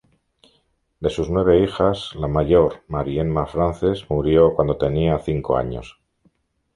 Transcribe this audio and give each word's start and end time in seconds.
De 0.99 1.11
sus 1.11 1.29
nueve 1.29 1.59
hijas, 1.61 2.15
la 2.15 2.27
mayor 2.27 2.81
Mary 2.87 3.19
Emma 3.19 3.45
Frances 3.45 4.09
murió 4.09 4.55
cuando 4.55 4.75
tenía 4.79 5.19
cinco 5.19 5.57
años. 5.57 5.99